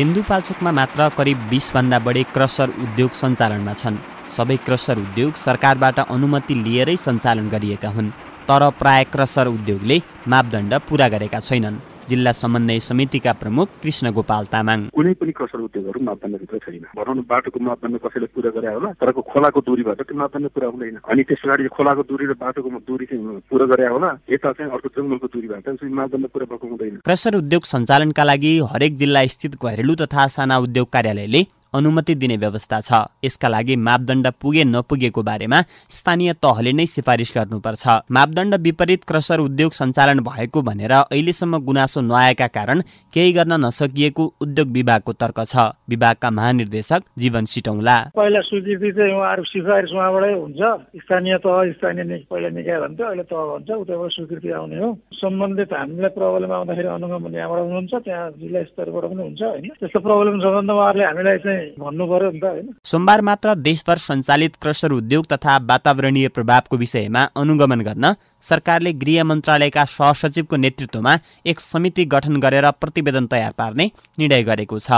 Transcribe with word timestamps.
सिन्धुपाल्चोकमा 0.00 0.70
मात्र 0.72 1.08
करिब 1.16 1.38
बिसभन्दा 1.48 1.98
बढी 2.04 2.22
क्रसर 2.34 2.68
उद्योग 2.84 3.12
सञ्चालनमा 3.14 3.72
छन्। 3.80 3.98
सबै 4.36 4.56
क्रसर 4.66 4.98
उद्योग 4.98 5.32
सरकारबाट 5.36 5.98
अनुमति 6.06 6.54
लिएरै 6.64 6.96
सञ्चालन 7.04 7.48
गरिएका 7.54 7.90
हुन् 7.96 8.08
तर 8.48 8.62
प्राय 8.80 9.04
क्रसर 9.12 9.46
उद्योगले 9.56 9.98
मापदण्ड 10.32 10.74
पुरा 10.88 11.08
गरेका 11.14 11.40
छैनन्। 11.48 11.76
जिल्ला 12.10 12.32
समन्वय 12.34 12.78
समितिका 12.80 13.32
प्रमुख 13.42 13.68
कृष्ण 13.82 14.10
गोपाल 14.12 14.44
तामाङ। 14.52 14.78
कुनै 14.96 15.12
पनि 15.20 15.32
क्रसर 15.38 15.60
उद्योगहरू 15.60 16.00
मापदण्डभित्र 16.08 16.58
छैन। 16.64 16.84
भनौँ 16.98 17.24
बाटोको 17.30 17.58
मापदण्ड 17.60 17.98
कसैले 18.04 18.26
पुरा 18.34 18.50
गरे 18.56 18.74
होला 18.74 18.90
तर 19.00 19.12
खोलाको 19.30 19.60
दूरीबाट 19.68 20.02
त्यो 20.02 20.16
मापदण्ड 20.18 20.48
पुरा 20.54 20.68
हुँदैन। 20.72 20.96
अनि 21.10 21.22
त्यस 21.28 21.38
पछाडि 21.44 21.68
खोलाको 21.76 22.02
दूरी 22.10 22.24
र 22.26 22.34
बाटोको 22.40 22.68
दूरी 22.88 23.06
चाहिँ 23.10 23.40
पुरा 23.50 23.66
गरे 23.72 23.86
होला 23.94 24.10
यता 24.30 24.52
चाहिँ 24.52 24.70
अर्को 24.72 24.88
जङ्गलको 24.96 25.26
दूरीबाट 25.34 25.68
मापदण्ड 26.00 26.26
पुरा 26.34 26.46
भएको 26.50 26.66
हुँदैन। 26.66 26.96
क्रसर 27.06 27.34
उद्योग 27.36 27.62
सञ्चालनका 27.72 28.24
लागि 28.24 28.52
हरेक 28.72 28.96
जिल्ला 28.96 29.26
स्थित 29.34 29.52
घरेलु 29.62 29.94
तथा 30.02 30.26
साना 30.34 30.58
उद्योग 30.66 30.88
कार्यालयले 30.90 31.42
अनुमति 31.72 32.14
दिने 32.14 32.36
व्यवस्था 32.36 32.80
छ। 32.80 32.92
यसका 33.24 33.48
लागि 33.48 33.76
मापदण्ड 33.78 34.26
पुगे 34.40 34.64
नपुगेको 34.64 35.22
बारेमा 35.22 35.60
स्थानीय 35.88 36.32
तहले 36.42 36.72
नै 36.72 36.86
सिफारिस 36.86 37.32
गर्नुपर्छ। 37.36 37.84
मापदण्ड 38.10 38.54
विपरीत 38.60 39.04
क्रसर 39.04 39.40
उद्योग 39.40 39.72
सञ्चालन 39.72 40.20
भएको 40.20 40.62
भनेर 40.62 40.92
अहिलेसम्म 40.92 41.58
गुनासो 41.64 42.00
नआएका 42.00 42.46
कारण 42.48 42.80
केही 43.14 43.32
गर्न 43.32 43.52
नसकिएको 43.66 44.24
उद्योग 44.40 44.68
विभागको 44.70 45.12
तर्क 45.12 45.38
छ। 45.46 45.70
विभागका 45.88 46.30
महानिर्देशक 46.30 47.02
जीवन 47.18 47.44
सिटौला। 47.44 47.96
पहिला 48.16 48.40
स्वीकृति 48.40 48.90
चाहिँ 48.92 49.14
उहाँहरू 49.14 49.44
सिफारिस 49.44 49.92
उहाँबाटै 49.92 50.32
हुन्छ। 50.32 50.60
स्थानीय 51.00 51.36
तह 51.38 51.72
स्थानीय 51.72 52.24
पहिला 52.30 52.48
निकाय 52.50 52.78
भन्छ 52.80 53.00
अहिले 53.00 53.22
तह 53.30 53.40
भन्छ 53.50 53.70
उताबाट 53.70 54.10
स्वीकृति 54.10 54.50
आउने 54.50 54.76
हो। 54.78 54.88
सम्बन्धित 55.20 55.72
हामीलाई 55.72 56.10
प्रब्लम 56.18 56.52
आउँदाखेरि 56.52 56.88
अनुगमन 56.88 57.34
यहाँबाट 57.34 57.60
हुनुहुन्छ 57.60 57.94
त्यहाँ 58.04 58.30
जिल्ला 58.40 58.62
स्तरबाट 58.70 59.04
पनि 59.10 59.22
हुन्छ 59.22 59.42
होइन? 59.42 59.66
त्यस्तो 59.80 60.00
प्रब्लम 60.00 60.34
सम्बन्धमा 60.40 60.80
उहाँहरूले 60.80 61.04
हामीलाई 61.04 61.38
चाहिँ 61.38 61.59
भन्नु 61.80 62.06
नि 62.30 62.40
त 62.40 62.44
होइन। 62.44 62.74
सोमबार 62.84 63.20
मात्र 63.20 63.54
देशभर 63.54 63.98
सञ्चालित 63.98 64.56
क्रसर 64.62 64.92
उद्योग 64.92 65.26
तथा 65.26 65.56
वातावरणीय 65.68 66.28
प्रभावको 66.28 66.76
विषयमा 66.76 67.22
अनुगमन 67.36 67.80
गर्न 67.80 68.14
सरकारले 68.42 68.92
गृह 68.92 69.24
मन्त्रालयका 69.24 69.84
सहसचिवको 69.84 70.56
नेतृत्वमा 70.56 71.18
एक 71.46 71.60
समिति 71.60 72.04
गठन 72.04 72.36
गरेर 72.36 72.70
प्रतिवेदन 72.70 73.26
तयार 73.26 73.52
पार्ने 73.52 73.90
निर्णय 74.18 74.42
गरेको 74.42 74.78
छ। 74.78 74.90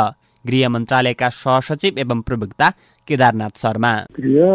गृह 0.44 0.68
मन्त्रालयका 0.68 1.28
सहसचिव 1.42 1.98
एवं 1.98 2.20
प्रवक्ता 2.22 2.70
केदारनाथ 3.08 3.54
शर्मा। 3.58 3.92
गृह 4.18 4.50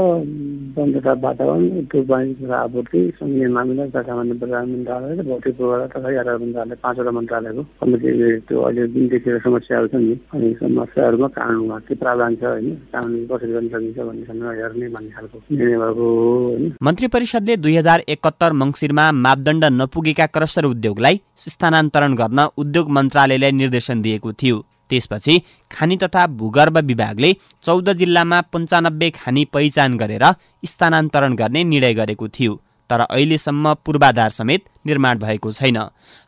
वन 0.75 0.91
तथा 0.95 1.13
वातावरण 1.23 1.63
उद्योग 1.79 2.05
वाणिज्य 2.09 2.45
तथा 2.45 2.57
आपूर्ति 2.57 2.99
सङ्घीय 3.19 3.47
मामिला 3.55 3.85
तथा 3.87 4.01
सामान्य 4.07 4.33
बजार 4.41 4.65
मन्त्रालय 4.65 5.15
र 5.17 5.23
भौतिक 5.27 5.55
पूर्वाधार 5.57 5.87
तथा 5.87 6.11
यातायात 6.15 6.41
मन्त्रालय 6.41 6.75
पाँचवटा 6.83 7.11
मन्त्रालयको 7.17 7.63
समिति 7.79 8.09
त्यो 8.47 8.61
अहिले 8.61 8.87
जुन 8.87 9.07
देखिएको 9.07 9.39
समस्याहरू 9.47 9.87
छन् 9.87 10.05
नि। 10.07 10.15
अनि 10.33 10.53
समस्याहरूमा 10.61 11.27
कानुनमा 11.37 11.79
के 11.87 11.95
प्रावधान 11.95 12.35
छ 12.35 12.43
होइन। 12.43 12.69
कानुन 12.93 13.25
कसरी 13.31 13.51
गर्न 13.51 13.67
सकिन्छ 13.67 13.97
भन्ने 13.99 14.23
सन्दर्भमा 14.29 14.53
हेर्ने 14.61 14.87
भन्ने 14.95 15.11
खालको 15.11 15.37
निर्णय 15.51 15.77
भएको 15.83 16.07
होइन। 16.47 16.71
मन्त्री 16.83 17.07
परिषदले 17.17 17.57
दुई 17.57 17.75
हजार 17.77 18.03
एकहत्तर 18.07 18.53
मङ्सिरमा 18.63 19.11
मापदण्ड 19.11 19.65
नपुगेका 19.81 20.25
क्रसर 20.31 20.65
उद्योगलाई 20.71 21.21
स्थानान्तरण 21.45 22.15
गर्न 22.15 22.47
उद्योग 22.57 22.89
मन्त्रालयलाई 22.97 23.51
निर्देशन 23.51 24.01
दिएको 24.01 24.33
थियो। 24.33 24.63
त्यसपछि 24.89 25.41
खानी 25.71 25.97
तथा 25.97 26.25
भूगर्भ 26.27 26.77
विभागले 26.77 27.35
चौध 27.63 27.93
जिल्लामा 27.93 28.41
पन्चानब्बे 28.53 29.09
खानी 29.09 29.45
पहिचान 29.45 29.97
गरेर 29.97 30.25
स्थानान्तरण 30.65 31.35
गर्ने 31.35 31.63
निर्णय 31.63 31.93
गरेको 31.93 32.27
थियो। 32.27 32.61
तर 32.89 32.99
अहिलेसम्म 33.01 33.73
पूर्वाधार 33.85 34.29
समेत 34.31 34.63
निर्माण 34.87 35.17
भएको 35.19 35.51
छैन। 35.51 35.77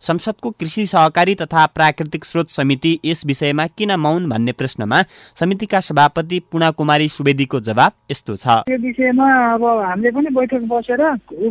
संसदको 0.03 0.49
कृषि 0.51 0.85
सहकारी 0.85 1.35
तथा 1.35 1.65
प्राकृतिक 1.67 2.25
स्रोत 2.25 2.49
समिति 2.51 2.99
यस 3.05 3.25
विषयमा 3.25 3.65
किन 3.69 3.95
मौन 3.95 4.27
भन्ने 4.29 4.51
प्रश्नमा 4.51 5.01
समितिका 5.39 5.79
सभापति 5.79 6.39
पुणा 6.51 6.71
कुमारी 6.71 7.07
सुवेदीको 7.09 7.59
जवाब 7.59 7.91
यस्तो 8.11 8.35
छ। 8.35 8.47
यो 8.69 8.77
विषयमा 8.77 9.27
अब 9.53 9.63
हामीले 9.63 10.11
पनि 10.11 10.29
बैठक 10.35 10.67
बसेर 10.67 11.03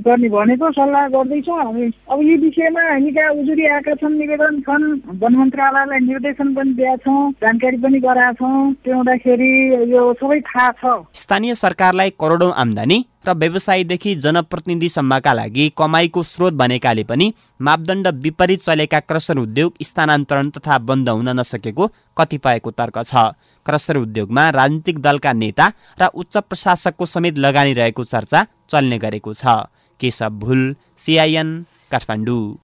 गर्ने 0.05 0.29
भनेको 0.29 0.71
सल्लाह 0.73 1.09
गर्दैछौँ। 1.17 1.59
हामी 1.59 1.87
अब 2.13 2.23
यो 2.23 2.37
विषयमा 2.45 2.83
हामी 2.91 3.11
कहाँ 3.13 3.33
उजुरी 3.41 3.67
आएका 3.67 3.95
छन् 4.05 4.19
निवेदन 4.19 4.61
छन् 4.69 4.87
वन 5.25 5.37
मन्त्रालयलाई 5.39 6.01
निर्देशन 6.05 6.55
पनि 6.55 6.75
दिएका 6.77 6.97
छौँ 7.09 7.31
जानकारी 7.41 7.77
पनि 7.81 8.01
गराएका 8.05 8.33
छौँ। 8.37 8.73
त्यो 8.85 8.97
हुँदाखेरि 8.97 9.53
यो 9.97 10.13
सबै 10.21 10.41
थाहा 10.45 10.71
छ। 10.77 11.01
स्थानीय 11.17 11.55
सरकारलाई 11.55 12.11
करोडौँ 12.21 12.53
आमदानी 12.53 13.05
र 13.25 13.33
व्यवसायीदेखि 13.35 14.15
जनप्रतिनिधिसम्मका 14.17 15.33
लागि 15.33 15.69
कमाईको 15.79 16.23
स्रोत 16.23 16.53
बनेकाले 16.53 17.05
पनि 17.05 17.33
मापदण्ड 17.61 18.09
विपरीत 18.23 18.63
चलेका 18.63 19.01
क्रसर 19.01 19.39
उद्योग 19.39 19.83
स्थानान्तरण 19.83 20.51
तथा 20.51 20.79
बन्द 20.79 21.09
हुन 21.09 21.29
नसकेको 21.41 21.87
कतिपयको 22.17 22.71
तर्क 22.71 22.99
छ। 23.03 23.15
क्रसर 23.67 23.97
उद्योगमा 23.97 24.49
राजनीतिक 24.51 24.99
दलका 24.99 25.33
नेता 25.33 25.67
र 26.01 26.07
उच्च 26.15 26.37
प्रशासकको 26.39 27.07
समेत 27.07 27.39
लगानी 27.39 27.73
रहेको 27.75 28.05
चर्चा 28.05 28.47
चल्ने 28.71 28.99
गरेको 28.99 29.35
छ। 29.35 29.45
केशव 30.01 30.31
भुल 30.39 30.63
सिआइएन 30.99 31.49
काठमाडौँ। 31.91 32.57